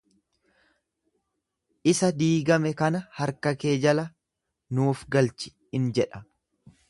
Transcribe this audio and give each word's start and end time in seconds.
Isa 1.91 2.09
diigame 2.21 2.71
kana 2.79 3.03
harka 3.19 3.53
kee 3.65 3.75
jala 3.85 4.07
nuuf 4.79 5.07
galchi 5.17 5.55
in 5.81 5.89
jedha. 5.99 6.25